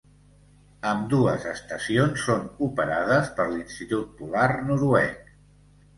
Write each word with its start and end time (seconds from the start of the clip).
Ambdues 0.91 1.45
estacions 1.51 2.25
són 2.29 2.49
operades 2.69 3.31
per 3.41 3.47
l'Institut 3.53 4.09
Polar 4.23 4.49
Noruec. 4.71 5.33